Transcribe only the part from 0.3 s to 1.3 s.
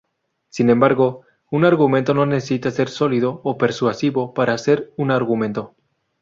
Sin embargo,